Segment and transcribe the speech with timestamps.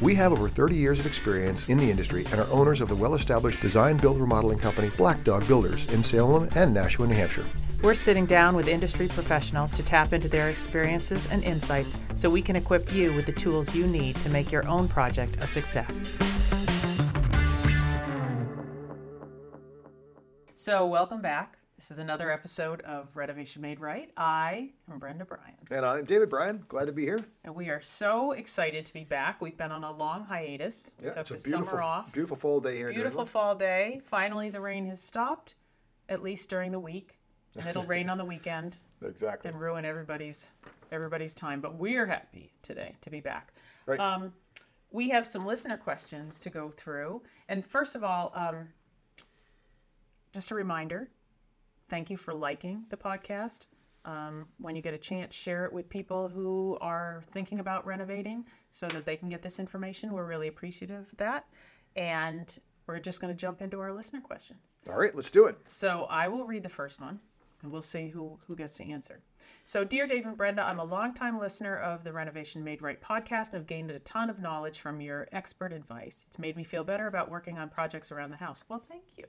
[0.00, 2.96] We have over 30 years of experience in the industry and are owners of the
[2.96, 7.44] well established design build remodeling company Black Dog Builders in Salem and Nashua, New Hampshire.
[7.82, 12.42] We're sitting down with industry professionals to tap into their experiences and insights so we
[12.42, 16.08] can equip you with the tools you need to make your own project a success.
[20.54, 21.58] So, welcome back.
[21.76, 24.10] This is another episode of Renovation Made Right.
[24.16, 25.54] I am Brenda Bryan.
[25.72, 26.64] And I'm David Bryan.
[26.68, 27.18] Glad to be here.
[27.42, 29.40] And we are so excited to be back.
[29.42, 30.92] We've been on a long hiatus.
[31.02, 32.12] Yeah, Took it's a beautiful, summer off.
[32.12, 32.92] beautiful fall day here.
[32.92, 34.00] Beautiful fall day.
[34.04, 35.56] Finally, the rain has stopped,
[36.08, 37.18] at least during the week.
[37.58, 39.50] And it'll rain on the weekend Exactly.
[39.50, 40.52] and ruin everybody's
[40.92, 41.60] everybody's time.
[41.60, 43.52] But we're happy today to be back.
[43.86, 43.98] Right.
[43.98, 44.32] Um,
[44.92, 47.22] we have some listener questions to go through.
[47.48, 48.68] And first of all, um,
[50.32, 51.08] just a reminder
[51.88, 53.66] thank you for liking the podcast.
[54.04, 58.44] Um, when you get a chance, share it with people who are thinking about renovating
[58.70, 60.12] so that they can get this information.
[60.12, 61.46] We're really appreciative of that.
[61.96, 64.76] And we're just going to jump into our listener questions.
[64.88, 65.56] All right, let's do it.
[65.64, 67.18] So I will read the first one
[67.62, 69.22] and we'll see who, who gets to answer.
[69.64, 73.46] So, dear Dave and Brenda, I'm a longtime listener of the Renovation Made Right podcast
[73.46, 76.24] and have gained a ton of knowledge from your expert advice.
[76.26, 78.64] It's made me feel better about working on projects around the house.
[78.68, 79.24] Well, thank you.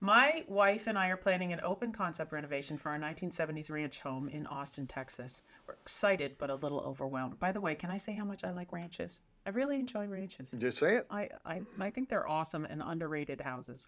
[0.00, 4.28] My wife and I are planning an open concept renovation for our 1970s ranch home
[4.28, 5.42] in Austin, Texas.
[5.66, 7.38] We're excited but a little overwhelmed.
[7.38, 9.20] By the way, can I say how much I like ranches?
[9.46, 10.54] I really enjoy ranches.
[10.58, 11.06] Just say it.
[11.10, 13.86] I, I, I think they're awesome and underrated houses.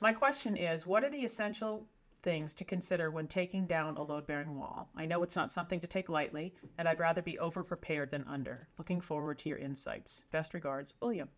[0.00, 1.86] My question is what are the essential
[2.22, 4.88] things to consider when taking down a load bearing wall?
[4.96, 8.24] I know it's not something to take lightly, and I'd rather be over prepared than
[8.26, 8.68] under.
[8.78, 10.24] Looking forward to your insights.
[10.32, 11.28] Best regards, William.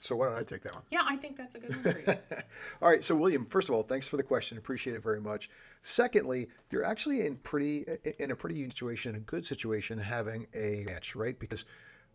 [0.00, 0.82] So why don't I take that one?
[0.90, 2.16] Yeah, I think that's a good one for you.
[2.82, 4.56] All right, so William, first of all, thanks for the question.
[4.56, 5.50] Appreciate it very much.
[5.82, 7.84] Secondly, you're actually in pretty
[8.18, 11.38] in a pretty unique situation, a good situation, having a ranch, right?
[11.38, 11.66] Because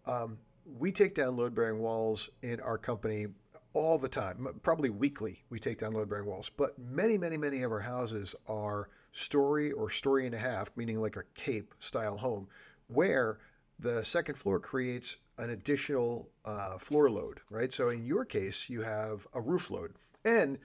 [0.07, 0.39] um,
[0.79, 3.27] we take down load bearing walls in our company
[3.73, 5.43] all the time, probably weekly.
[5.51, 9.71] We take down load bearing walls, but many, many, many of our houses are story
[9.73, 12.47] or story and a half, meaning like a cape style home,
[12.87, 13.37] where
[13.77, 17.73] the second floor creates an additional uh, floor load, right?
[17.73, 20.57] So in your case, you have a roof load, and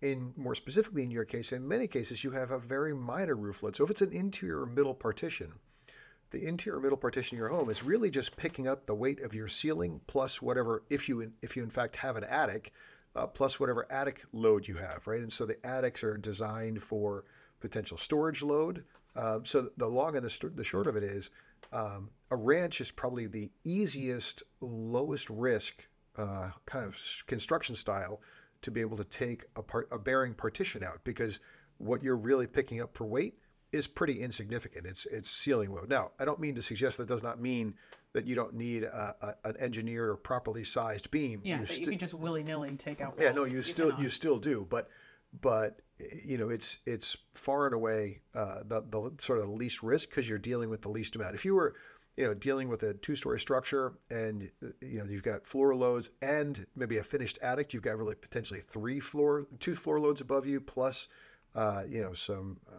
[0.00, 3.62] in more specifically in your case, in many cases, you have a very minor roof
[3.62, 3.74] load.
[3.74, 5.52] So if it's an interior middle partition,
[6.30, 9.34] the interior middle partition of your home is really just picking up the weight of
[9.34, 12.72] your ceiling plus whatever, if you if you in fact have an attic,
[13.16, 15.20] uh, plus whatever attic load you have, right?
[15.20, 17.24] And so the attics are designed for
[17.60, 18.84] potential storage load.
[19.16, 21.30] Um, so the long and the, st- the short of it is,
[21.72, 28.20] um, a ranch is probably the easiest, lowest risk uh, kind of construction style
[28.62, 31.40] to be able to take a, part, a bearing partition out because
[31.78, 33.38] what you're really picking up for weight
[33.70, 34.86] is pretty insignificant.
[34.86, 35.90] It's it's ceiling load.
[35.90, 37.74] Now, I don't mean to suggest that does not mean
[38.14, 41.42] that you don't need a, a, an engineered or properly sized beam.
[41.44, 43.16] Yeah, You that you can just willy nilly take out.
[43.20, 44.02] yeah, no, you still cannot.
[44.02, 44.88] you still do, but
[45.42, 45.82] but
[46.24, 50.28] you know it's it's far and away uh, the the sort of least risk because
[50.28, 51.34] you're dealing with the least amount.
[51.34, 51.74] If you were
[52.18, 54.50] you know dealing with a two story structure and
[54.82, 58.60] you know you've got floor loads and maybe a finished attic, you've got really potentially
[58.60, 61.06] three floor two floor loads above you plus
[61.54, 62.74] uh, you know some uh,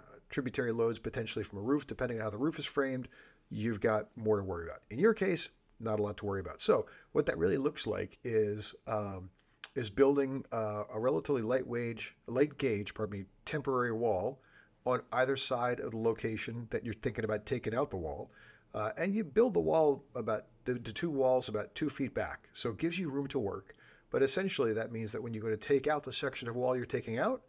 [0.00, 3.08] uh, tributary loads potentially from a roof, depending on how the roof is framed.
[3.48, 4.80] You've got more to worry about.
[4.90, 6.60] In your case, not a lot to worry about.
[6.60, 9.30] So what that really looks like is um,
[9.76, 14.40] is building uh, a relatively lightweight, light gauge, pardon me, temporary wall
[14.84, 18.30] on either side of the location that you're thinking about taking out the wall,
[18.74, 22.48] uh, and you build the wall about the, the two walls about two feet back,
[22.52, 23.74] so it gives you room to work.
[24.10, 26.76] But essentially, that means that when you're going to take out the section of wall
[26.76, 27.42] you're taking out,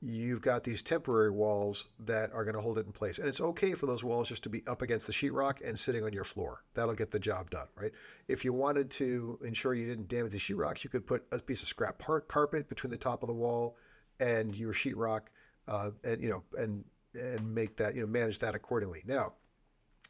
[0.00, 3.18] you've got these temporary walls that are going to hold it in place.
[3.18, 6.02] And it's okay for those walls just to be up against the sheetrock and sitting
[6.02, 6.64] on your floor.
[6.74, 7.92] That'll get the job done, right?
[8.26, 11.62] If you wanted to ensure you didn't damage the sheetrock, you could put a piece
[11.62, 13.76] of scrap carpet between the top of the wall
[14.18, 15.22] and your sheetrock,
[15.68, 16.84] uh, and you know, and
[17.14, 19.02] and make that you know manage that accordingly.
[19.06, 19.34] Now,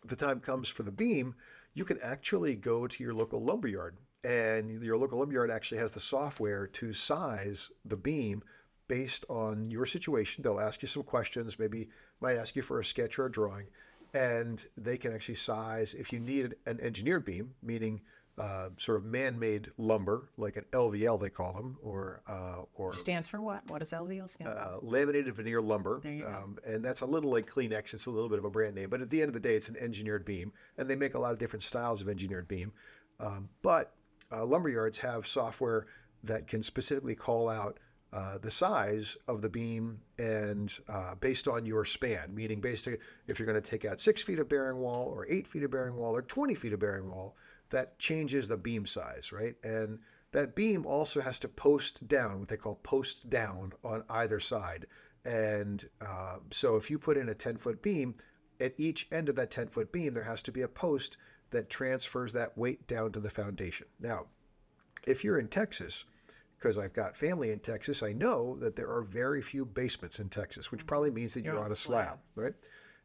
[0.05, 1.35] the time comes for the beam,
[1.75, 6.01] you can actually go to your local lumberyard, and your local lumberyard actually has the
[6.01, 8.43] software to size the beam
[8.89, 10.43] based on your situation.
[10.43, 11.89] They'll ask you some questions, maybe
[12.21, 13.67] might ask you for a sketch or a drawing,
[14.15, 18.03] and they can actually size if you need an engineered beam, meaning
[18.39, 23.29] uh, sort of man-made lumber, like an LVL they call them, or uh, or Stands
[23.29, 23.69] for what?
[23.71, 24.59] What does LVL stand for?
[24.59, 26.01] uh, laminated veneer lumber.
[26.03, 26.29] There you go.
[26.29, 27.93] Um, and that's a little like Kleenex.
[27.95, 29.55] It's a little bit of a brand name, but at the end of the day,
[29.55, 32.73] it's an engineered beam, and they make a lot of different styles of engineered beam.
[33.21, 33.95] Um, but
[34.33, 35.87] uh, lumber yards have software
[36.25, 37.79] that can specifically call out
[38.13, 43.39] uh, the size of the beam and uh, based on your span, meaning basically if
[43.39, 45.97] you're going to take out six feet of bearing wall or eight feet of bearing
[45.97, 47.37] wall or 20 feet of bearing wall,
[47.73, 49.57] that changes the beam size, right?
[49.65, 49.99] And
[50.33, 54.87] that beam also has to post down, what they call post down on either side.
[55.25, 58.15] And uh, so if you put in a 10 foot beam,
[58.61, 61.17] at each end of that 10 foot beam, there has to be a post
[61.51, 63.87] that transfers that weight down to the foundation.
[64.01, 64.27] Now,
[65.07, 66.05] if you're in Texas,
[66.59, 70.29] because I've got family in Texas, I know that there are very few basements in
[70.29, 72.55] Texas, which probably means that you're, on a slab, right?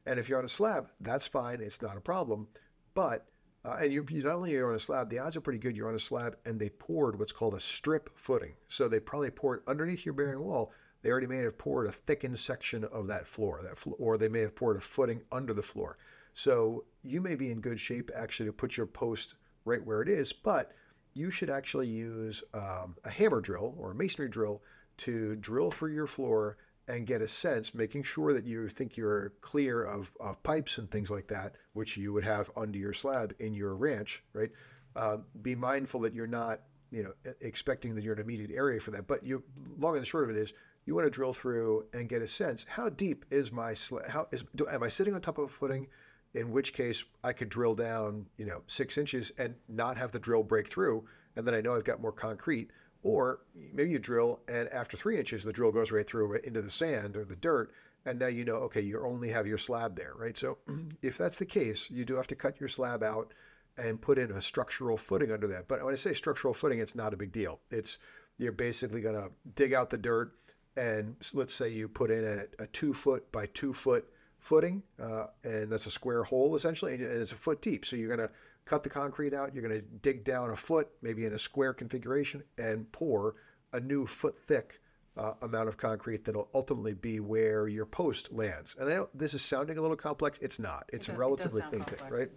[0.05, 1.59] And if you're on a slab, that's fine.
[1.59, 2.47] It's not a problem.
[2.93, 3.25] But
[3.67, 5.75] uh, and you, you not only are on a slab, the odds are pretty good
[5.75, 8.53] you're on a slab, and they poured what's called a strip footing.
[8.67, 10.71] So they probably poured underneath your bearing wall.
[11.01, 14.29] They already may have poured a thickened section of that floor, that flo- or they
[14.29, 15.97] may have poured a footing under the floor.
[16.33, 19.35] So you may be in good shape actually to put your post
[19.65, 20.71] right where it is, but
[21.13, 24.61] you should actually use um, a hammer drill or a masonry drill
[24.97, 26.57] to drill through your floor
[26.87, 30.89] and get a sense, making sure that you think you're clear of, of pipes and
[30.89, 34.51] things like that, which you would have under your slab in your ranch, right?
[34.95, 36.61] Uh, be mindful that you're not,
[36.91, 37.11] you know,
[37.41, 39.07] expecting that you're an immediate area for that.
[39.07, 39.43] But you,
[39.77, 40.53] long and short of it is,
[40.85, 44.07] you want to drill through and get a sense: how deep is my slab?
[44.07, 45.87] How is do, am I sitting on top of a footing?
[46.33, 50.19] in which case I could drill down, you know, six inches and not have the
[50.19, 51.05] drill break through,
[51.35, 52.71] and then I know I've got more concrete.
[53.03, 53.39] Or
[53.73, 57.15] maybe you drill, and after three inches, the drill goes right through into the sand
[57.15, 57.71] or the dirt,
[58.05, 60.37] and now you know, okay, you only have your slab there, right?
[60.37, 60.57] So
[61.01, 63.33] if that's the case, you do have to cut your slab out
[63.77, 65.67] and put in a structural footing under that.
[65.67, 67.59] But when I say structural footing, it's not a big deal.
[67.69, 67.99] It's
[68.37, 70.33] you're basically going to dig out the dirt,
[70.75, 74.07] and let's say you put in a, a two foot by two foot
[74.39, 77.85] footing, uh, and that's a square hole essentially, and it's a foot deep.
[77.85, 78.33] So you're going to
[78.67, 81.73] cut the concrete out, you're going to dig down a foot, maybe in a square
[81.73, 83.35] configuration, and pour
[83.73, 84.81] a new foot thick
[85.17, 88.75] uh, amount of concrete that'll ultimately be where your post lands.
[88.79, 90.37] And I know this is sounding a little complex.
[90.39, 90.85] It's not.
[90.93, 92.29] It's it does relatively sound thin thing, right?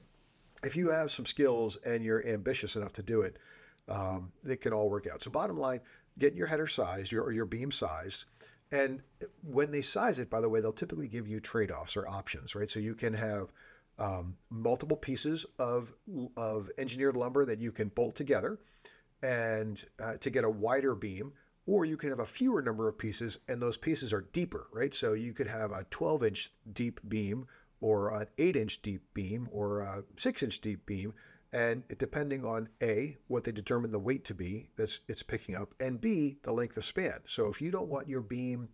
[0.62, 3.36] If you have some skills and you're ambitious enough to do it,
[3.88, 5.22] um, it can all work out.
[5.22, 5.80] So bottom line,
[6.18, 8.26] get your header sized your, or your beam sized.
[8.72, 9.02] And
[9.42, 12.70] when they size it, by the way, they'll typically give you trade-offs or options, right?
[12.70, 13.52] So you can have
[14.00, 15.92] um, multiple pieces of,
[16.36, 18.58] of engineered lumber that you can bolt together
[19.22, 21.32] and uh, to get a wider beam,
[21.66, 24.94] or you can have a fewer number of pieces and those pieces are deeper, right?
[24.94, 27.46] So you could have a 12 inch deep beam
[27.80, 31.12] or an 8 inch deep beam or a 6 inch deep beam.
[31.52, 35.74] And depending on A, what they determine the weight to be that's it's picking up,
[35.80, 37.20] and B, the length of span.
[37.26, 38.68] So if you don't want your beam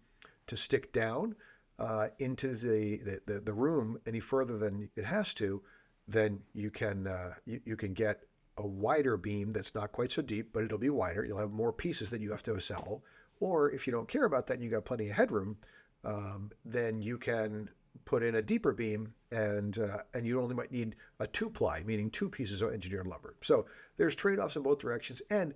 [0.47, 1.35] to stick down
[1.79, 5.63] uh, into the, the, the, room any further than it has to,
[6.09, 8.23] then you can uh, you, you can get
[8.59, 11.25] a wider beam that's not quite so deep, but it'll be wider.
[11.25, 13.05] You'll have more pieces that you have to assemble.
[13.41, 15.59] Or if you don't care about that and you got plenty of headroom,
[16.05, 17.69] um, then you can
[18.05, 21.83] put in a deeper beam and uh, and you only might need a two ply,
[21.85, 23.35] meaning two pieces of engineered lumber.
[23.43, 25.21] So there's trade-offs in both directions.
[25.31, 25.53] And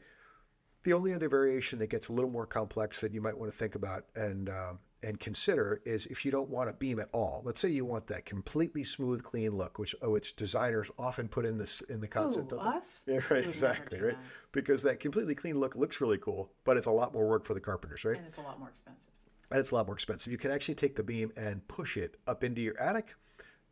[0.82, 3.56] the only other variation that gets a little more complex that you might want to
[3.56, 7.42] think about and uh, and consider is if you don't want a beam at all.
[7.44, 11.46] Let's say you want that completely smooth, clean look, which oh, which designers often put
[11.46, 13.04] in this in the concept Ooh, us?
[13.06, 14.12] yeah, right, exactly, right.
[14.12, 14.24] that.
[14.52, 17.54] Because that completely clean look looks really cool, but it's a lot more work for
[17.54, 18.18] the carpenters, right?
[18.18, 19.12] And it's a lot more expensive.
[19.50, 20.32] and it's a lot more expensive.
[20.32, 23.14] You can actually take the beam and push it up into your attic,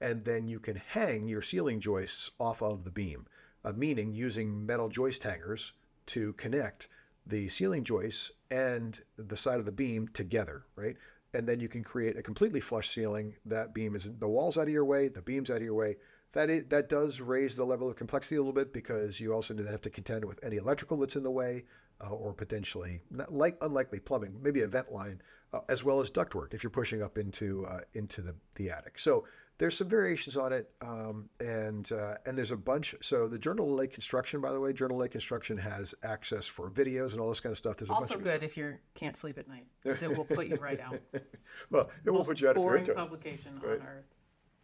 [0.01, 3.27] and then you can hang your ceiling joists off of the beam,
[3.65, 5.73] uh, meaning using metal joist hangers
[6.07, 6.89] to connect
[7.27, 10.97] the ceiling joists and the side of the beam together, right?
[11.35, 13.35] And then you can create a completely flush ceiling.
[13.45, 15.97] That beam is the walls out of your way, the beam's out of your way.
[16.33, 19.57] That is, that does raise the level of complexity a little bit because you also
[19.57, 21.65] have to contend with any electrical that's in the way,
[22.01, 25.21] uh, or potentially like unlikely plumbing, maybe a vent line,
[25.53, 28.99] uh, as well as ductwork if you're pushing up into uh, into the, the attic.
[28.99, 29.25] So
[29.59, 32.95] there's some variations on it, um, and uh, and there's a bunch.
[33.01, 36.47] So the Journal of Light Construction, by the way, Journal of Light Construction has access
[36.47, 37.77] for videos and all this kind of stuff.
[37.77, 40.25] There's a Also bunch of good if you can't sleep at night, because it will
[40.25, 41.01] put you right out.
[41.71, 43.81] well, it won't put you out if you're boring publication Right.
[43.81, 44.15] on earth.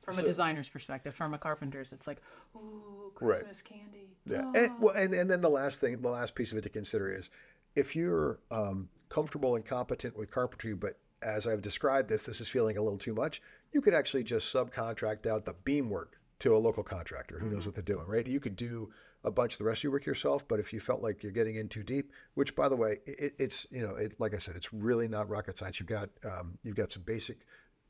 [0.03, 2.21] From a designer's perspective, from a carpenter's, it's like,
[2.55, 3.39] ooh, Right.
[3.39, 4.11] Christmas candy.
[4.27, 4.43] Yeah.
[4.45, 4.53] Ah.
[4.55, 7.11] And, well, and, and then the last thing, the last piece of it to consider
[7.11, 7.31] is
[7.75, 12.49] if you're um, comfortable and competent with carpentry, but as I've described this, this is
[12.49, 13.41] feeling a little too much,
[13.73, 17.65] you could actually just subcontract out the beam work to a local contractor who knows
[17.65, 18.27] what they're doing, right?
[18.27, 18.91] You could do
[19.23, 21.31] a bunch of the rest of your work yourself, but if you felt like you're
[21.33, 24.39] getting in too deep, which by the way, it, it's you know, it, like I
[24.39, 25.79] said, it's really not rocket science.
[25.79, 27.39] You've got um, you've got some basic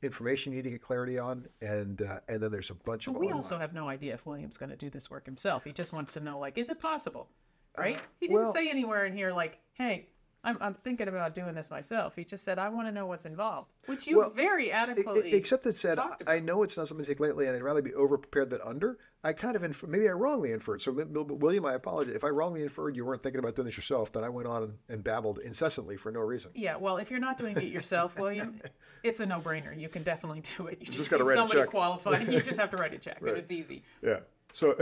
[0.03, 3.13] information you need to get clarity on, and uh, and then there's a bunch of
[3.15, 5.63] We online- also have no idea if William's going to do this work himself.
[5.63, 7.27] He just wants to know, like, is it possible?
[7.77, 7.99] Right?
[8.21, 10.07] he didn't Uh, well- say anywhere in here, like, hey,
[10.45, 12.15] I'm, I'm thinking about doing this myself.
[12.15, 15.33] He just said, I want to know what's involved, which you Well, very adequately.
[15.33, 17.95] Except it said, I know it's not something to take lightly, and I'd rather be
[17.95, 18.99] over prepared than under.
[19.23, 20.83] I kind of infer, maybe I wrongly inferred.
[20.83, 24.11] So, William, I apologize if I wrongly inferred you weren't thinking about doing this yourself.
[24.11, 26.51] Then I went on and, babbled incessantly for no reason.
[26.53, 28.61] Yeah, well, if you're not doing it yourself, William,
[29.03, 29.77] it's a no-brainer.
[29.79, 30.77] You can definitely do it.
[30.79, 31.69] You just, just write a somebody check.
[31.69, 32.31] qualified.
[32.31, 33.83] You just have to write a check, and it's easy.
[34.03, 34.19] Yeah.
[34.55, 34.77] So,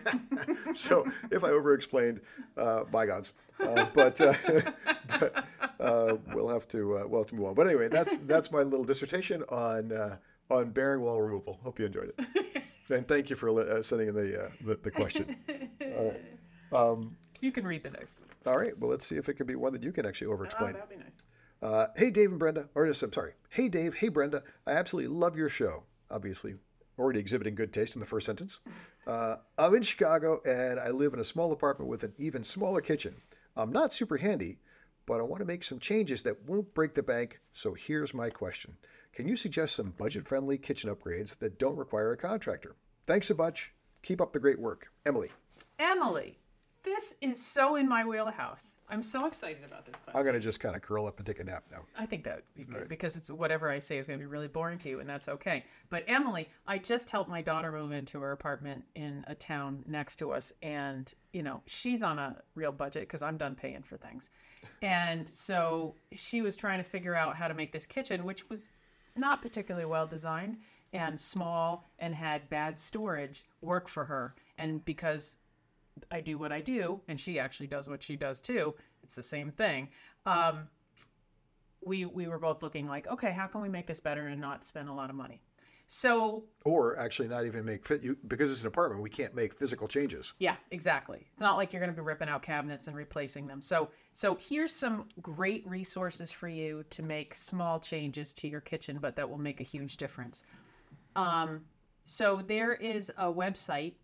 [0.72, 2.22] so if I over-explained,
[2.56, 3.34] uh, bygones.
[3.60, 4.32] Uh, but uh,
[5.20, 5.44] but
[5.78, 7.54] uh, we'll have to uh, we'll have to move on.
[7.54, 10.16] But anyway, that's that's my little dissertation on uh,
[10.50, 11.60] on bearing wall removal.
[11.62, 14.90] Hope you enjoyed it, and thank you for uh, sending in the, uh, the the
[14.90, 15.36] question.
[17.42, 18.30] You can read the next one.
[18.46, 18.76] All right.
[18.78, 20.72] Well, let's see if it can be one that you can actually Oh, over-explain.
[20.72, 21.18] that'd be nice.
[21.60, 23.32] Uh, hey, Dave and Brenda, or just, I'm sorry.
[23.50, 23.92] Hey, Dave.
[23.92, 24.42] Hey, Brenda.
[24.66, 25.82] I absolutely love your show.
[26.10, 26.54] Obviously,
[26.98, 28.60] already exhibiting good taste in the first sentence.
[29.06, 32.80] Uh, I'm in Chicago and I live in a small apartment with an even smaller
[32.80, 33.14] kitchen.
[33.54, 34.60] I'm not super handy,
[35.04, 37.40] but I want to make some changes that won't break the bank.
[37.52, 38.78] So here's my question
[39.12, 42.76] Can you suggest some budget friendly kitchen upgrades that don't require a contractor?
[43.06, 43.74] Thanks a bunch.
[44.02, 44.88] Keep up the great work.
[45.04, 45.30] Emily.
[45.78, 46.38] Emily,
[46.84, 48.78] this is so in my wheelhouse.
[48.88, 50.18] I'm so excited about this question.
[50.18, 51.80] I'm going to just kind of curl up and take a nap now.
[51.98, 54.30] I think that would be good because it's whatever I say is going to be
[54.30, 55.64] really boring to you, and that's okay.
[55.88, 60.16] But Emily, I just helped my daughter move into her apartment in a town next
[60.16, 63.96] to us, and you know she's on a real budget because I'm done paying for
[63.96, 64.30] things,
[64.82, 68.70] and so she was trying to figure out how to make this kitchen, which was
[69.16, 70.58] not particularly well designed
[70.92, 75.38] and small and had bad storage, work for her, and because
[76.10, 78.74] I do what I do, and she actually does what she does too.
[79.02, 79.88] It's the same thing.
[80.26, 80.68] Um,
[81.84, 84.64] we we were both looking like, okay, how can we make this better and not
[84.64, 85.40] spend a lot of money?
[85.86, 89.02] So Or actually, not even make fit you because it's an apartment.
[89.02, 90.32] We can't make physical changes.
[90.38, 91.26] yeah, exactly.
[91.30, 93.60] It's not like you're going to be ripping out cabinets and replacing them.
[93.60, 98.98] So so here's some great resources for you to make small changes to your kitchen,
[98.98, 100.44] but that will make a huge difference.
[101.16, 101.60] Um,
[102.04, 103.94] so there is a website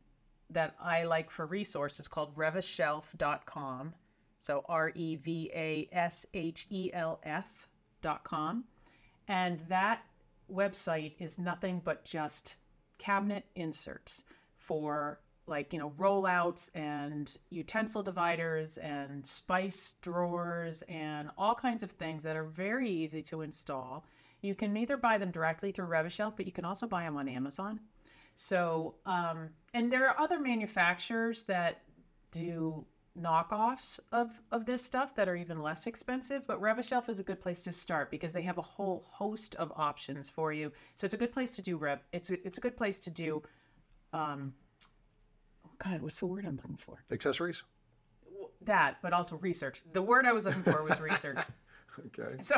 [0.50, 3.94] that I like for resources called revashelf.com.
[4.38, 7.68] So R E V A S H E L F
[8.00, 8.64] dot com.
[9.28, 10.02] And that
[10.52, 12.56] website is nothing but just
[12.98, 14.24] cabinet inserts
[14.56, 21.90] for like, you know, rollouts and utensil dividers and spice drawers and all kinds of
[21.90, 24.04] things that are very easy to install.
[24.42, 27.28] You can either buy them directly through Revashelf, but you can also buy them on
[27.28, 27.80] Amazon.
[28.34, 31.82] So, um, and there are other manufacturers that
[32.30, 32.84] do
[33.18, 37.40] knockoffs of, of this stuff that are even less expensive, but Revashelf is a good
[37.40, 40.72] place to start because they have a whole host of options for you.
[40.94, 42.00] So it's a good place to do rev.
[42.12, 43.42] It's a, it's a good place to do.
[44.12, 44.54] Um,
[45.66, 47.02] oh God, what's the word I'm looking for?
[47.10, 47.62] Accessories?
[48.62, 49.82] That, but also research.
[49.92, 51.38] The word I was looking for was research.
[52.06, 52.36] Okay.
[52.40, 52.56] So,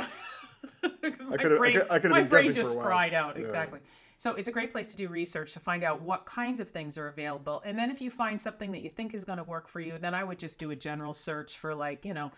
[0.82, 3.36] my I brain, could- I could've my brain just fried out.
[3.36, 3.42] Yeah.
[3.42, 3.80] Exactly.
[4.16, 6.96] So it's a great place to do research to find out what kinds of things
[6.96, 7.60] are available.
[7.64, 9.98] And then if you find something that you think is going to work for you,
[9.98, 12.30] then I would just do a general search for like, you know,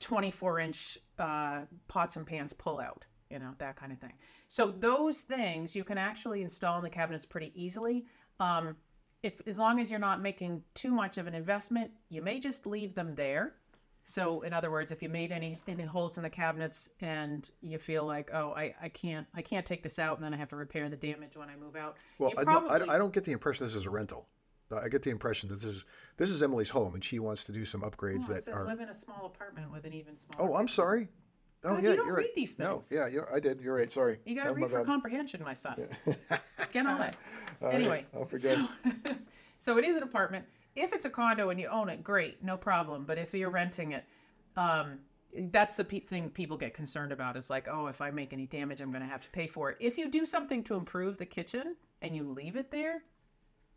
[0.00, 4.12] 24 inch uh, pots and pans pull out, you know, that kind of thing.
[4.48, 8.04] So those things you can actually install in the cabinets pretty easily.
[8.38, 8.76] Um,
[9.22, 12.66] if as long as you're not making too much of an investment, you may just
[12.66, 13.54] leave them there.
[14.10, 17.78] So in other words, if you made any any holes in the cabinets and you
[17.78, 20.48] feel like, oh, I, I can't I can't take this out and then I have
[20.48, 21.96] to repair the damage when I move out.
[22.18, 24.26] Well, you I, probably, don't, I, I don't get the impression this is a rental.
[24.72, 25.84] I get the impression that this is
[26.16, 28.64] this is Emily's home, and she wants to do some upgrades Oh, that says are.
[28.64, 30.50] live in a small apartment with an even smaller.
[30.50, 31.08] Oh, I'm sorry.
[31.62, 32.34] Oh, God, yeah, you don't read right.
[32.34, 32.90] these things.
[32.90, 33.60] No, yeah, you're, I did.
[33.60, 33.92] You're right.
[33.92, 34.18] Sorry.
[34.24, 34.86] You got to Oh, read for bad.
[34.86, 35.88] comprehension, my son.
[36.72, 37.14] Get on it.
[37.60, 38.40] right, anyway, I'll forget.
[38.42, 38.66] so,
[39.60, 40.46] so it is an apartment.
[40.74, 43.04] If it's a condo and you own it, great, no problem.
[43.04, 44.04] But if you're renting it,
[44.56, 45.00] um,
[45.50, 48.46] that's the pe- thing people get concerned about is like, oh, if I make any
[48.46, 49.76] damage, I'm going to have to pay for it.
[49.78, 53.02] If you do something to improve the kitchen and you leave it there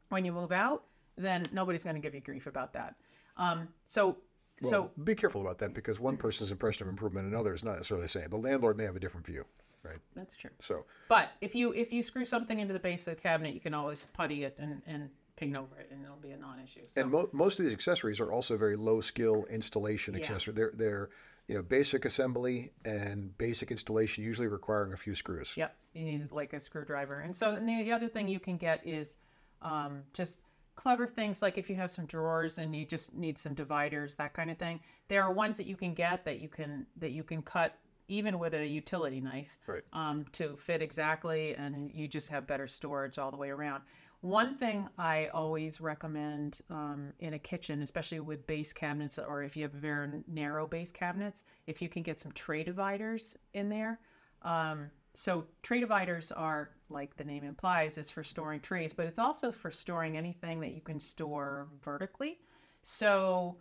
[0.08, 0.86] when you move out,
[1.18, 2.96] then nobody's going to give you grief about that.
[3.36, 4.20] Um, so,
[4.62, 7.75] so be careful about that because one person's impression of improvement and another is not
[7.75, 8.30] necessarily the same.
[8.30, 9.44] The landlord may have a different view,
[9.84, 9.98] right?
[10.16, 10.52] that's true.
[10.62, 13.60] So, But if you if you screw something into the base of the cabinet, you
[13.60, 16.82] can always putty it and, and paint over it, and it'll be a non-issue.
[16.88, 20.54] So and mo- most of these accessories are also very low skill installation accessory.
[20.54, 21.10] They're they're
[21.48, 25.56] you know, basic assembly and basic installation, usually requiring a few screws.
[25.58, 27.20] Yep, you need like a screwdriver.
[27.20, 29.18] And so, and the other thing you can get is
[29.62, 30.42] um, just
[30.75, 34.34] clever things like if you have some drawers and you just need some dividers, that
[34.34, 34.80] kind of thing.
[35.10, 38.40] There are ones that you can get that you can that you can cut even
[38.40, 39.84] with a utility knife Right.
[39.94, 43.84] um, to fit exactly, and you just have better storage all the way around.
[44.22, 49.58] One thing I always recommend um, in a kitchen, especially with base cabinets, or if
[49.58, 54.00] you have very narrow base cabinets, if you can get some tray dividers in there.
[54.44, 59.20] Um, so tray dividers are, like the name implies, is for storing trays, but it's
[59.20, 62.40] also for storing anything that you can store vertically.
[62.82, 63.58] So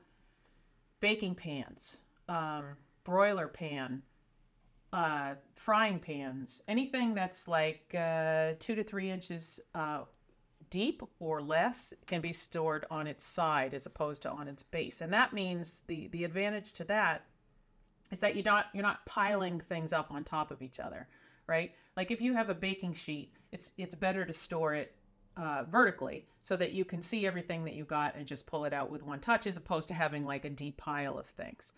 [1.00, 4.02] baking pans, um, broiler pan,
[4.92, 10.00] uh, frying pans, anything that's like uh, two to three inches uh,
[10.70, 15.00] deep or less can be stored on its side as opposed to on its base.
[15.00, 17.24] And that means the the advantage to that
[18.10, 21.08] is that you're not you're not piling things up on top of each other,
[21.46, 21.72] right?
[21.96, 24.94] Like if you have a baking sheet, it's it's better to store it
[25.36, 28.72] uh, vertically so that you can see everything that you got and just pull it
[28.72, 31.72] out with one touch, as opposed to having like a deep pile of things.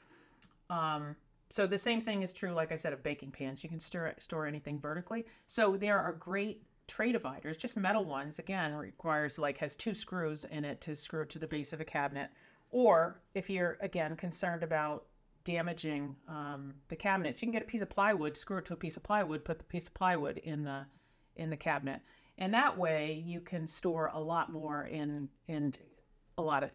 [0.71, 1.17] Um,
[1.55, 3.63] so the same thing is true, like I said, of baking pans.
[3.63, 5.25] You can store store anything vertically.
[5.47, 8.41] So there are great tray dividers, just metal ones.
[8.41, 11.85] Again, requires like has two screws in it to screw to the base of a
[11.85, 12.31] cabinet.
[12.73, 15.05] Or if you're again concerned about
[15.45, 18.77] damaging um, the cabinets, you can get a piece of plywood, screw it to a
[18.77, 20.87] piece of plywood, put the piece of plywood in the
[21.37, 22.01] in the cabinet,
[22.37, 25.73] and that way you can store a lot more in in
[26.37, 26.71] a lot of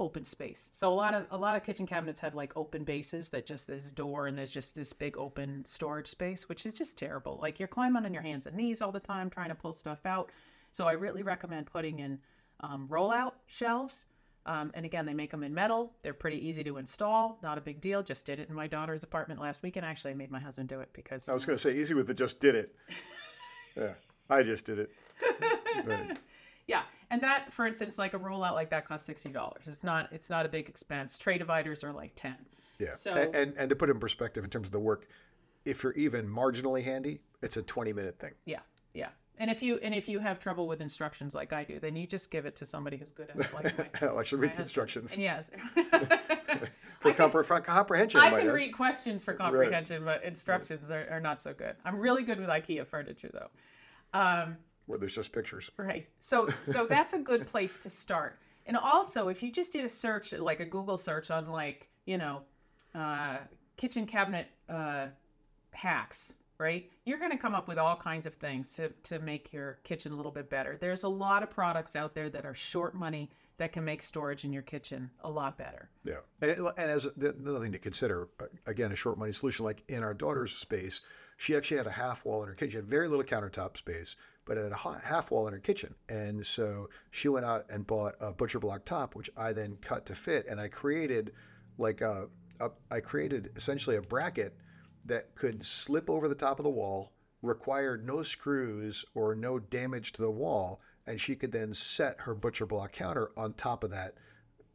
[0.00, 0.70] open space.
[0.72, 3.66] So a lot of a lot of kitchen cabinets have like open bases that just
[3.66, 7.38] this door and there's just this big open storage space, which is just terrible.
[7.40, 10.04] Like you're climbing on your hands and knees all the time trying to pull stuff
[10.06, 10.30] out.
[10.70, 12.18] So I really recommend putting in
[12.60, 14.06] um, rollout shelves.
[14.46, 15.92] Um, and again, they make them in metal.
[16.02, 17.38] They're pretty easy to install.
[17.42, 18.02] Not a big deal.
[18.02, 19.84] Just did it in my daughter's apartment last weekend.
[19.84, 22.06] Actually, I made my husband do it because I was going to say easy with
[22.06, 22.74] the just did it.
[23.76, 23.92] yeah,
[24.30, 24.90] I just did it.
[25.86, 26.18] Right.
[26.66, 29.66] Yeah, and that, for instance, like a rollout like that costs sixty dollars.
[29.66, 31.18] It's not it's not a big expense.
[31.18, 32.36] Tray dividers are like ten.
[32.78, 32.90] Yeah.
[32.94, 35.08] So- and, and and to put it in perspective in terms of the work,
[35.64, 38.32] if you're even marginally handy, it's a 20 minute thing.
[38.44, 38.60] Yeah,
[38.94, 39.08] yeah.
[39.38, 42.06] And if you and if you have trouble with instructions like I do, then you
[42.06, 43.54] just give it to somebody who's good at it.
[43.54, 45.50] Like my, I'll actually read the instructions and yes,
[47.00, 48.20] for, compre- for comprehension.
[48.20, 48.52] I can add.
[48.54, 51.74] read questions for comprehension, but instructions are, are not so good.
[51.86, 53.48] I'm really good with IKEA furniture though.
[54.12, 54.58] Um,
[54.90, 55.70] where there's just pictures.
[55.76, 56.06] Right.
[56.18, 58.38] So so that's a good place to start.
[58.66, 62.18] And also, if you just did a search, like a Google search on like you
[62.18, 62.42] know,
[62.94, 63.38] uh,
[63.76, 65.06] kitchen cabinet uh,
[65.72, 66.90] hacks, right?
[67.06, 70.12] You're going to come up with all kinds of things to to make your kitchen
[70.12, 70.76] a little bit better.
[70.78, 74.44] There's a lot of products out there that are short money that can make storage
[74.44, 75.88] in your kitchen a lot better.
[76.04, 79.64] Yeah, and, and as another thing to consider, uh, again, a short money solution.
[79.64, 81.00] Like in our daughter's space,
[81.38, 82.70] she actually had a half wall in her kitchen.
[82.70, 85.94] She had very little countertop space, but it had a half wall in her kitchen.
[86.10, 90.04] And so she went out and bought a butcher block top, which I then cut
[90.06, 91.32] to fit, and I created
[91.78, 92.28] like a,
[92.60, 94.54] a I created essentially a bracket
[95.04, 100.12] that could slip over the top of the wall, required no screws or no damage
[100.12, 103.90] to the wall, and she could then set her butcher block counter on top of
[103.90, 104.14] that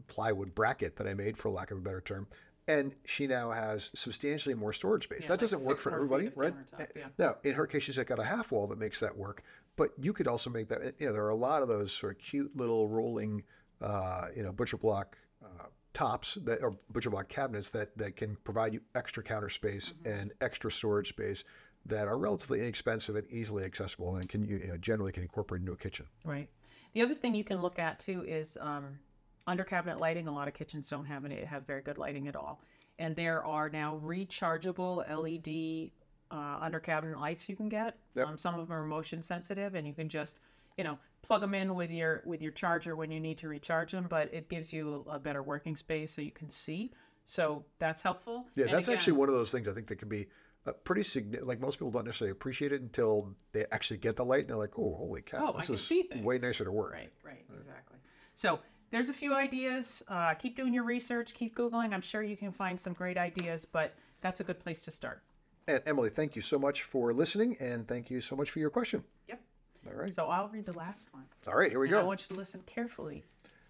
[0.07, 2.27] plywood bracket that I made, for lack of a better term.
[2.67, 5.21] And she now has substantially more storage space.
[5.21, 6.53] Yeah, that like doesn't work for everybody, right?
[6.95, 7.03] yeah.
[7.19, 9.43] No, in her case, she's got a half wall that makes that work.
[9.75, 10.95] But you could also make that.
[10.97, 13.43] You know, there are a lot of those sort of cute little rolling,
[13.81, 18.35] uh, you know, butcher block uh, tops that are butcher block cabinets that that can
[18.43, 20.11] provide you extra counter space Mm-hmm.
[20.19, 21.43] and extra storage space
[21.87, 25.61] that are relatively inexpensive and easily accessible and can you, you know, generally can incorporate
[25.61, 26.05] into a kitchen.
[26.23, 26.49] Right.
[26.93, 28.99] The other thing you can look at too is um,
[29.47, 30.27] under cabinet lighting.
[30.27, 32.61] A lot of kitchens don't have any have very good lighting at all,
[32.99, 35.91] and there are now rechargeable LED
[36.31, 37.97] uh, under cabinet lights you can get.
[38.15, 38.27] Yep.
[38.27, 40.39] Um, some of them are motion sensitive, and you can just
[40.77, 43.91] you know plug them in with your with your charger when you need to recharge
[43.91, 44.05] them.
[44.09, 46.91] But it gives you a, better working space so you can see.
[47.23, 48.45] So that's helpful.
[48.55, 50.27] Yeah, And that's again- actually one of those things I think that can be
[50.67, 51.47] uh, pretty significant.
[51.47, 54.57] Like most people don't necessarily appreciate it until they actually get the light and they're
[54.57, 55.47] like, "Oh, holy cow!
[55.49, 57.97] Oh, I this can is see things." way nicer to work." Right, right, exactly.
[58.35, 58.59] So
[58.91, 60.03] there's a few ideas.
[60.07, 61.93] Uh, keep doing your research, keep Googling.
[61.93, 65.23] I'm sure you can find some great ideas, but that's a good place to start.
[65.67, 68.69] And Emily, thank you so much for listening, and thank you so much for your
[68.69, 69.03] question.
[69.27, 69.41] Yep.
[69.87, 71.25] All right, So I'll read the last one.
[71.47, 73.23] all right, here we And I want you to listen carefully.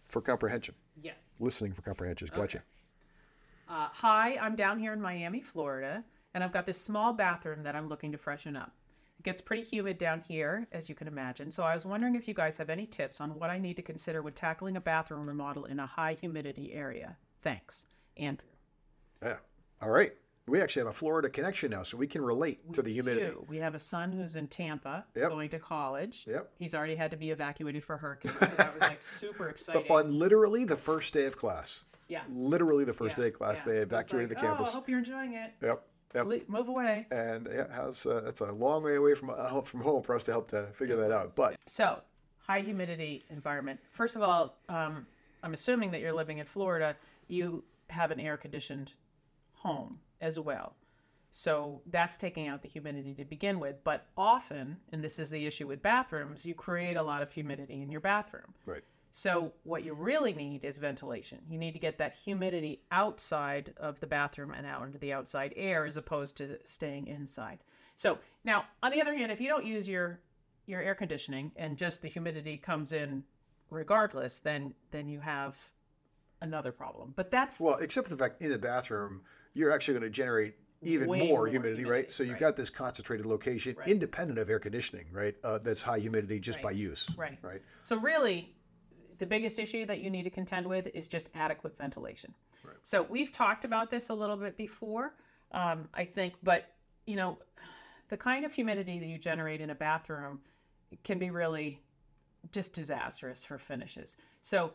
[0.08, 0.76] for comprehension.
[1.02, 1.36] Yes.
[1.40, 2.30] Listening for comprehension.
[2.34, 2.62] Gotcha.
[3.68, 7.76] Uh, hi, I'm down here in Miami, Florida, and I've got this small bathroom that
[7.76, 8.72] I'm looking to freshen up.
[9.20, 12.28] It gets pretty humid down here, as you can imagine, so I was wondering if
[12.28, 15.26] you guys have any tips on what I need to consider when tackling a bathroom
[15.28, 17.18] remodel in a high humidity area.
[17.42, 18.48] Thanks, Andrew.
[19.24, 19.38] Yeah.
[19.82, 20.14] All right.
[20.48, 23.28] We actually have a Florida connection now, so we can relate to the humidity.
[23.32, 25.30] Two, we have a son who's in Tampa Yep.
[25.30, 26.26] going to college.
[26.28, 26.52] Yep.
[26.60, 28.38] He's already had to be evacuated for hurricanes.
[28.38, 29.90] So that was like super exciting.
[29.92, 31.86] On literally the first day of class.
[32.08, 32.22] yeah.
[32.30, 33.74] Literally the first yeah, day of class, yeah.
[33.74, 34.68] they evacuated like, the campus.
[34.68, 35.52] Oh, I hope you're enjoying it.
[35.64, 35.82] Yep.
[36.14, 36.26] Yep.
[36.28, 37.08] Le- Move away.
[37.12, 40.24] And yeah, how's, uh, it's a long way away from uh, from home for us
[40.26, 41.30] to help to figure that out.
[41.36, 42.02] But So,
[42.38, 43.80] high humidity environment.
[43.90, 45.08] First of all, um,
[45.42, 46.96] I'm assuming that you're living in Florida.
[47.28, 48.94] You have an air conditioned
[49.54, 50.76] home as well.
[51.32, 53.84] So that's taking out the humidity to begin with.
[53.84, 57.82] But often, and this is the issue with bathrooms, you create a lot of humidity
[57.82, 58.54] in your bathroom.
[58.66, 58.84] right.
[59.12, 61.40] So, what you really need is ventilation.
[61.50, 65.54] You need to get that humidity outside of the bathroom and out into the outside
[65.56, 67.60] air as opposed to staying inside.
[67.96, 70.20] So, now on the other hand, if you don't use your
[70.66, 73.24] your air conditioning and just the humidity comes in
[73.70, 75.70] regardless, then then you have
[76.42, 77.14] another problem.
[77.16, 79.22] But that's Well, except for the fact in the bathroom,
[79.54, 81.96] you're actually going to generate even more, more humidity, right?
[81.96, 82.40] humidity, So you've right.
[82.40, 85.36] got this concentrated location, independent of air conditioning, right?
[85.44, 87.38] Uh, that's high humidity just by use, Right.
[87.42, 87.62] Right.
[87.82, 88.54] So really,
[89.18, 92.34] the biggest issue that you need to contend with is just adequate ventilation.
[92.82, 95.16] So we've talked about this a little bit before,
[95.52, 96.66] um, I think, but
[97.08, 97.40] you know,
[98.10, 100.42] the kind of humidity that you generate in a bathroom
[101.04, 101.82] can be really
[102.52, 104.18] just disastrous for finishes.
[104.42, 104.74] So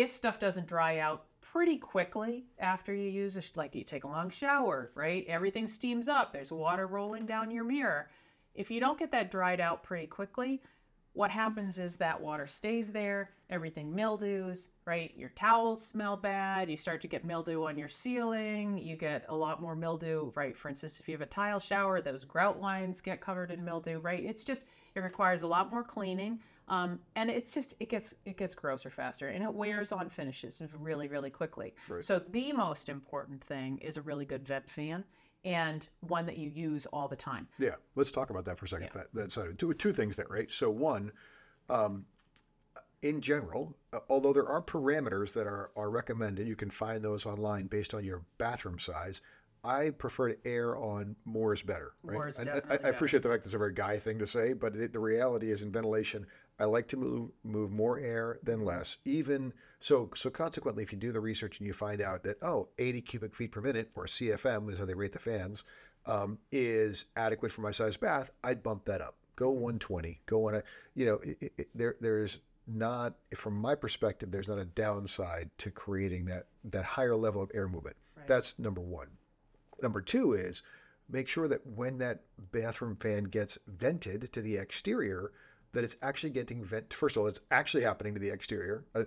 [0.00, 4.08] if stuff doesn't dry out pretty quickly after you use it, like you take a
[4.08, 5.26] long shower, right?
[5.26, 6.32] Everything steams up.
[6.32, 8.08] There's water rolling down your mirror.
[8.54, 10.62] If you don't get that dried out pretty quickly,
[11.12, 15.12] what happens is that water stays there, everything mildews, right?
[15.16, 19.34] Your towels smell bad, you start to get mildew on your ceiling, you get a
[19.34, 20.56] lot more mildew, right?
[20.56, 23.98] For instance, if you have a tile shower, those grout lines get covered in mildew,
[23.98, 24.22] right?
[24.24, 26.38] It's just it requires a lot more cleaning.
[26.68, 30.62] Um, and it's just it gets it gets grosser faster and it wears on finishes
[30.78, 31.74] really really quickly.
[32.00, 35.04] So the most important thing is a really good vent fan
[35.44, 37.48] and one that you use all the time.
[37.58, 38.90] Yeah, let's talk about that for a second.
[38.94, 40.50] That, that's uh, two, two things there, right?
[40.50, 41.12] So one,
[41.68, 42.04] um,
[43.02, 47.24] in general, uh, although there are parameters that are, are recommended, you can find those
[47.26, 49.22] online based on your bathroom size.
[49.62, 51.92] I prefer to err on more is better.
[52.02, 52.14] Right?
[52.14, 54.26] More is I- I, I appreciate the fact that it's a very guy thing to
[54.26, 56.26] say, but it, the reality is in ventilation,
[56.60, 58.98] I like to move move more air than less.
[59.04, 62.68] Even so, so consequently, if you do the research and you find out that oh,
[62.78, 65.64] 80 cubic feet per minute or CFM is how they rate the fans,
[66.06, 69.16] um, is adequate for my size bath, I'd bump that up.
[69.36, 70.20] Go 120.
[70.26, 70.62] Go on a
[70.94, 75.70] you know it, it, there there's not from my perspective there's not a downside to
[75.70, 77.96] creating that that higher level of air movement.
[78.26, 79.08] That's number one.
[79.82, 80.62] Number two is
[81.08, 82.20] make sure that when that
[82.52, 85.32] bathroom fan gets vented to the exterior,
[85.72, 86.92] that it's actually getting vent.
[86.92, 88.84] First of all, it's actually happening to the exterior.
[88.94, 89.04] Uh,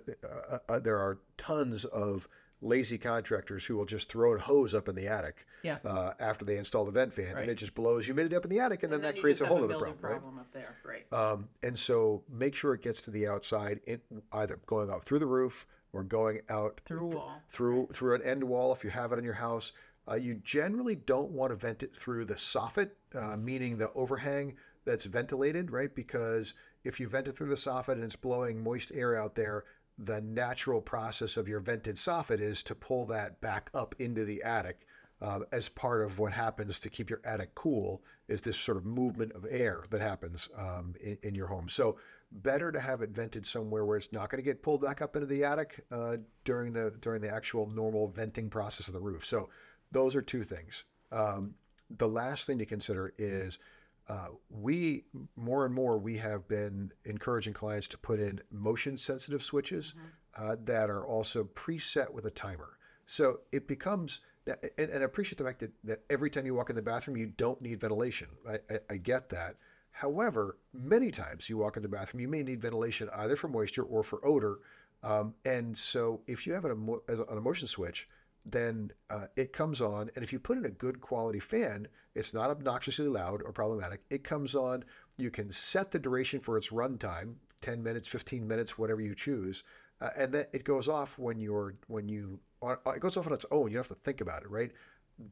[0.50, 2.26] uh, uh, there are tons of
[2.62, 5.78] lazy contractors who will just throw a hose up in the attic Yeah.
[5.84, 7.42] uh, after they install the vent fan, Right.
[7.42, 9.42] and it just blows humidity up in the attic, and then, And then that creates
[9.42, 10.40] a whole other mildew problem, right?
[10.40, 11.12] up there, right?
[11.12, 14.00] Um, and so make sure it gets to the outside, in,
[14.32, 17.42] either going out through the roof or going out Through a wall.
[17.50, 19.72] through through an end wall if you have it in your house.
[20.08, 24.54] Uh, you generally don't want to vent it through the soffit, uh, meaning the overhang
[24.84, 25.94] that's ventilated, right?
[25.94, 29.64] Because if you vent it through the soffit and it's blowing moist air out there,
[29.98, 34.42] the natural process of your vented soffit is to pull that back up into the
[34.42, 34.86] attic.
[35.22, 38.84] Um, as part of what happens to keep your attic cool is this sort of
[38.84, 41.68] movement of air that happens um, in, in your home.
[41.68, 41.96] So
[42.30, 45.14] better to have it vented somewhere where it's not going to get pulled back up
[45.14, 49.24] into the attic uh, during the during the actual normal venting process of the roof.
[49.24, 49.48] So
[49.92, 50.84] those are two things.
[51.12, 51.54] Um,
[51.90, 53.60] the last thing to consider is
[54.08, 55.04] uh, we
[55.36, 59.94] more and more we have been encouraging clients to put in motion sensitive switches
[60.36, 62.78] uh, that are also preset with a timer.
[63.06, 66.68] So it becomes and, and I appreciate the fact that, that every time you walk
[66.68, 68.28] in the bathroom you don't need ventilation.
[68.48, 69.56] I, I, I get that.
[69.90, 73.84] However, many times you walk in the bathroom, you may need ventilation either for moisture
[73.84, 74.58] or for odor.
[75.02, 78.08] Um, and so if you have an, an emotion switch,
[78.44, 80.10] then uh, it comes on.
[80.14, 84.02] And if you put in a good quality fan, it's not obnoxiously loud or problematic.
[84.10, 84.84] It comes on.
[85.16, 89.64] You can set the duration for its runtime 10 minutes, 15 minutes, whatever you choose.
[90.00, 93.46] Uh, and then it goes off when you're, when you, it goes off on its
[93.50, 93.68] own.
[93.70, 94.72] You don't have to think about it, right?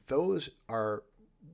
[0.07, 1.03] Those are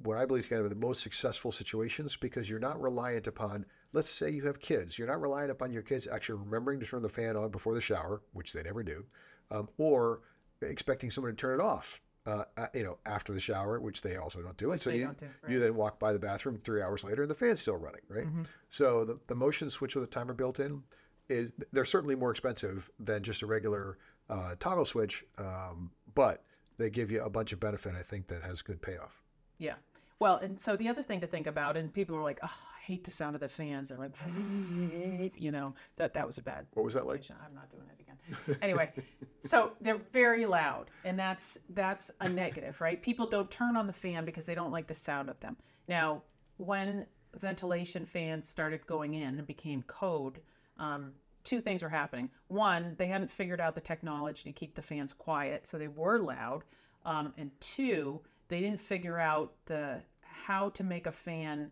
[0.02, 3.64] what I believe is kind of the most successful situations because you're not reliant upon,
[3.92, 7.02] let's say you have kids, you're not reliant upon your kids actually remembering to turn
[7.02, 9.04] the fan on before the shower, which they never do,
[9.50, 10.20] um, or
[10.60, 12.00] expecting someone to turn it off.
[12.26, 12.44] Uh,
[12.74, 15.58] you know, after the shower, which they also don't do, and so you do, you
[15.60, 18.26] then walk by the bathroom three hours later, and the fan's still running, right?
[18.68, 20.82] So the, the motion switch with a timer built in
[21.30, 23.96] is they're certainly more expensive than just a regular
[24.28, 26.44] uh, toggle switch, um, but
[26.76, 27.94] they give you a bunch of benefit.
[27.98, 29.22] I think that has good payoff.
[29.58, 29.74] Yeah.
[30.20, 32.80] Well, and so the other thing to think about, and people are like, "Oh, I
[32.80, 34.16] hate the sound of the fans." They're like,
[35.40, 36.66] you know, that that was a bad.
[36.74, 37.22] What was that like?
[37.30, 38.58] I'm not doing it again.
[38.62, 38.92] Anyway,
[39.40, 43.00] so they're very loud, and that's that's a negative, right?
[43.00, 45.56] People don't turn on the fan because they don't like the sound of them.
[45.86, 46.22] Now,
[46.56, 47.06] when
[47.38, 50.40] ventilation fans started going in and became code,
[50.78, 51.12] um,
[51.44, 52.30] two things were happening.
[52.48, 56.18] One, they hadn't figured out the technology to keep the fans quiet, so they were
[56.18, 56.64] loud.
[57.04, 61.70] Um, and two, they didn't figure out the how to make a fan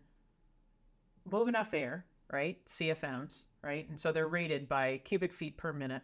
[1.31, 2.63] move enough air, right?
[2.65, 3.87] CFMs, right?
[3.89, 6.03] And so they're rated by cubic feet per minute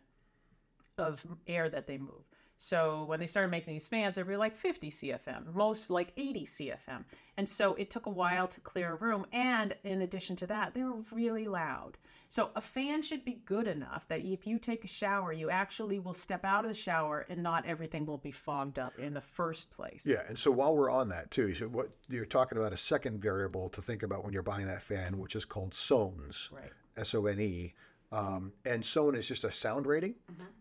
[0.98, 2.26] of air that they move.
[2.64, 6.46] So when they started making these fans, they were like 50 CFM, most like 80
[6.46, 7.04] CFM.
[7.36, 9.26] And so it took a while to clear a room.
[9.34, 11.98] And in addition to that, they were really loud.
[12.30, 16.00] So a fan should be good enough that if you take a shower, you actually
[16.00, 19.20] will step out of the shower and not everything will be fogged up in the
[19.20, 20.06] first place.
[20.06, 23.22] Yeah, and so while we're on that too, so what you're talking about a second
[23.22, 26.72] variable to think about when you're buying that fan, which is called SONES, Right.
[26.96, 27.74] S O N E.
[28.14, 30.14] Um, and SONE is just a sound rating,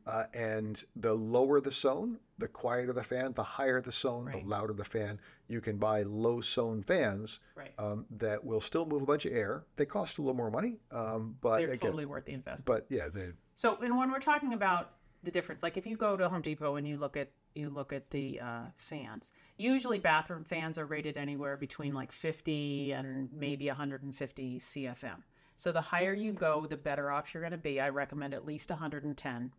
[0.06, 3.34] uh, and the lower the SONE, the quieter the fan.
[3.34, 4.42] The higher the SONE, Right.
[4.42, 5.20] the louder the fan.
[5.48, 7.74] You can buy low SONE fans Right.
[7.78, 9.64] um, that will still move a bunch of air.
[9.76, 12.64] They cost a little more money, um, but They're again, totally worth the investment.
[12.64, 16.16] but yeah, they So, and when we're talking about the difference, like if you go
[16.16, 20.42] to Home Depot and you look at you look at the uh, fans, usually bathroom
[20.42, 25.22] fans are rated anywhere between like 50 and maybe 150 CFM.
[25.56, 27.80] So the higher you go, the better off you're going to be.
[27.80, 29.52] I recommend at least 110.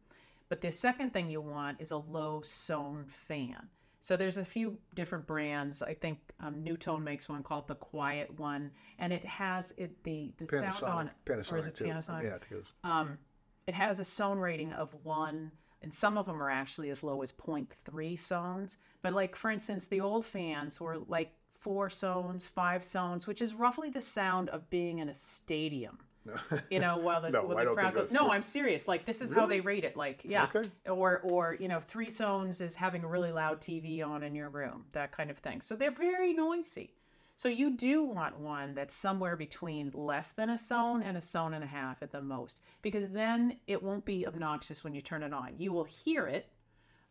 [0.49, 3.69] But the second thing you want is a low SONE fan.
[3.99, 5.81] So there's a few different brands.
[5.81, 10.33] I think um, NuTone makes one called the Quiet One, and it has it the
[10.37, 11.85] the sound Panasonic, on Panasonic or is it too.
[11.85, 12.23] Panasonic?
[12.23, 12.73] Yeah, I think it was.
[12.83, 13.17] um,
[13.65, 17.21] it has a sone rating of one, and some of them are actually as low
[17.21, 18.77] as 0.3 sones.
[19.01, 21.31] But like for instance, the old fans were like
[21.63, 25.97] four sones, five sones, which is roughly the sound of being in a stadium.
[26.69, 28.11] You know, while the, No, while the crowd goes.
[28.13, 28.31] No.
[28.31, 28.87] I'm serious.
[28.87, 29.97] Like this is how they rate it.
[29.97, 30.69] Like yeah, Okay.
[30.89, 34.49] or or you know, three sones is having a really loud TV on in your
[34.49, 35.59] room, that kind of thing.
[35.61, 36.93] So they're very noisy.
[37.35, 41.53] So you do want one that's somewhere between less than a sone and a sone
[41.55, 45.23] and a half at the most, because then it won't be obnoxious when you turn
[45.23, 45.55] it on.
[45.57, 46.47] You will hear it,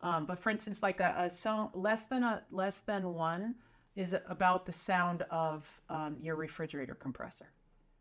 [0.01, 3.55] um, but for instance, like a, a sone less than a less than one
[3.95, 7.47] is about the sound of um, your refrigerator compressor,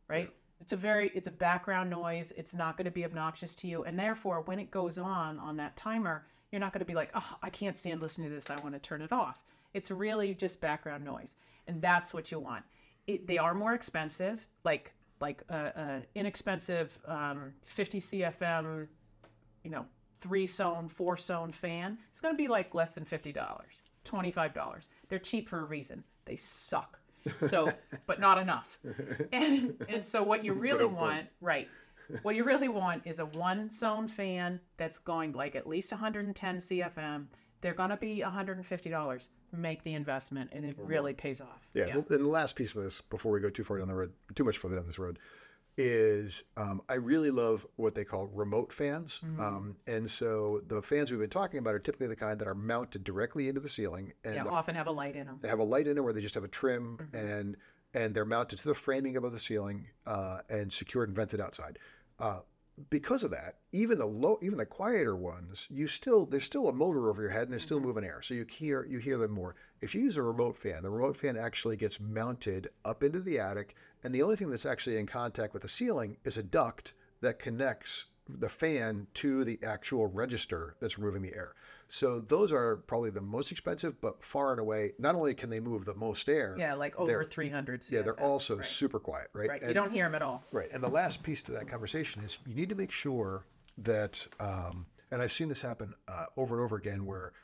[0.09, 0.31] right?
[0.61, 2.33] It's a very it's a background noise.
[2.37, 5.57] It's not going to be obnoxious to you, and therefore, when it goes on on
[5.57, 8.51] that timer, you're not going to be like, oh, I can't stand listening to this.
[8.51, 9.45] I want to turn it off.
[9.75, 12.65] It's really just background noise, and that's what you want.
[13.07, 18.89] It, they are more expensive, like like a, a inexpensive um, 50 CFM,
[19.63, 19.87] you know,
[20.19, 21.99] three sone, four sone fan.
[22.11, 24.89] It's going to be like less than fifty dollars, twenty five dollars.
[25.13, 26.05] They're cheap for a reason.
[26.25, 26.99] They suck.
[27.41, 27.71] So,
[28.07, 28.79] but not enough.
[29.31, 31.69] And and so what you really want, right?
[32.23, 36.57] What you really want is a one sone fan that's going like at least 110
[36.57, 37.27] CFM.
[37.61, 39.29] They're going to be $150.
[39.55, 41.69] Make the investment and it really pays off.
[41.75, 41.89] Yeah.
[41.89, 44.15] well, And the last piece of this, before we go too far down the road,
[44.35, 45.19] too much further down this road,
[45.77, 49.21] is um, I really love what they call remote fans.
[49.25, 49.41] Mm-hmm.
[49.41, 52.55] Um, and so the fans we've been talking about are typically the kind that are
[52.55, 55.39] mounted directly into the ceiling, and Yeah, the- often have a light in them.
[55.41, 57.17] they have a light in them where they just have a trim, Mm-hmm.
[57.17, 57.57] and
[57.95, 61.79] and they're mounted to the framing above the ceiling uh, and secured and vented outside.
[62.19, 62.39] Uh,
[62.91, 66.73] because of that, even the low, even the quieter ones, you still there's still a
[66.73, 67.89] motor over your head and they're still mm-hmm.
[67.89, 69.55] moving air, so you hear you hear them more.
[69.81, 73.39] If you use a remote fan, the remote fan actually gets mounted up into the
[73.39, 76.95] attic, and the only thing that's actually in contact with the ceiling is a duct
[77.21, 81.55] that connects the fan to the actual register that's removing the air.
[81.93, 85.61] So those are probably the most expensive, but far and away, not only can they
[85.61, 88.23] move the most air, Yeah, like over 300 yeah, they're CFM.
[88.23, 89.51] also super quiet, right?
[89.51, 89.63] Right.
[89.63, 90.43] You don't hear them at all.
[90.53, 90.71] Right.
[90.73, 93.45] And the last piece to that conversation is you need to make sure
[93.77, 97.35] that, um, and I've seen this happen uh, over and over again where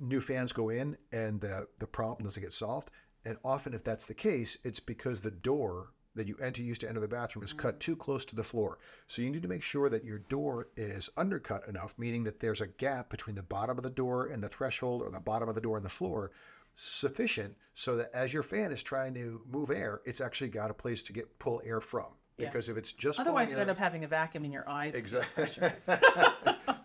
[0.00, 2.90] new fans go in and the, the problem doesn't get solved.
[3.26, 6.88] And often, if that's the case, it's because the door that you enter, used to
[6.88, 8.78] enter the bathroom, is cut too close to the floor.
[9.06, 12.60] So you need to make sure that your door is undercut enough, meaning that there's
[12.60, 15.54] a gap between the bottom of the door and the threshold, or the bottom of
[15.54, 16.30] the door and the floor,
[16.74, 20.74] sufficient so that as your fan is trying to move air, it's actually got a
[20.74, 22.06] place to get pull air from.
[22.36, 22.48] Yeah.
[22.48, 24.96] Because if it's just Otherwise, you end up having a vacuum in your eyes.
[24.96, 25.44] Exactly.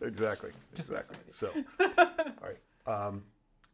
[0.01, 0.51] exactly.
[0.71, 1.17] exactly.
[1.27, 1.87] So, all
[2.43, 2.59] right.
[2.85, 3.23] Um,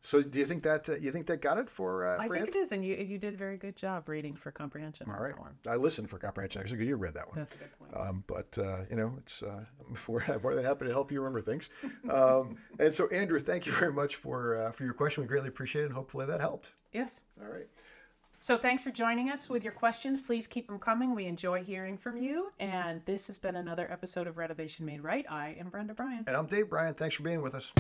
[0.06, 2.36] So do you think that uh, you think that got it for uh, I for
[2.36, 5.08] think it is, and you you did a very good job reading for comprehension.
[5.10, 5.34] All right.
[5.68, 7.40] I listened for comprehension actually because you read that one.
[7.40, 7.92] That's a good point.
[7.96, 9.66] Um, but uh, you know, it's uh,
[10.08, 11.72] we're more than happy to help you remember things.
[12.08, 15.24] Um, and so, Andrew, thank you very much for uh, for your question.
[15.24, 15.86] We greatly appreciate it.
[15.86, 16.76] and Hopefully, that helped.
[16.94, 17.22] yes.
[17.42, 17.68] All right.
[18.40, 20.22] So thanks for joining us with your questions.
[20.22, 21.16] Please keep them coming.
[21.16, 22.52] We enjoy hearing from you.
[22.60, 25.26] And this has been another episode of Renovation Made Right.
[25.28, 26.26] I am Brenda Bryan.
[26.28, 26.94] And I'm Dave Bryan.
[26.94, 27.74] Thanks for being with us.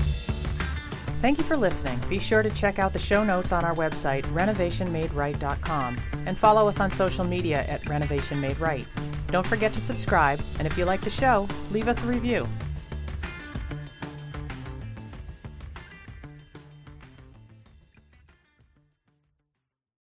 [1.21, 1.99] Thank you for listening.
[2.08, 5.97] Be sure to check out the show notes on our website, renovationmaderight.com,
[6.28, 8.86] and follow us on social media at Renovation Made Right.
[9.32, 12.47] Don't forget to subscribe, and if you like the show, leave us a review.